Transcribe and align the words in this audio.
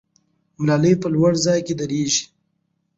ملالۍ 0.61 0.93
په 1.01 1.07
لوړ 1.13 1.31
ځای 1.45 1.59
کې 1.67 1.73
درېدلې. 1.79 2.21